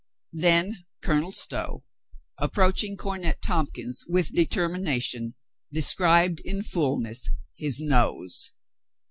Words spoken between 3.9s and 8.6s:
with determination, described in fullness his nose.